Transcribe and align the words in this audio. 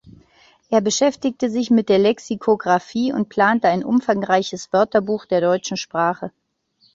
Er 0.71 0.81
beschäftigte 0.81 1.51
sich 1.51 1.69
mit 1.69 1.87
der 1.87 1.99
Lexikographie 1.99 3.13
und 3.13 3.29
plante 3.29 3.67
ein 3.67 3.83
umfangreiches 3.83 4.73
Wörterbuch 4.73 5.27
der 5.27 5.41
deutschen 5.41 5.77
Sprache. 5.77 6.31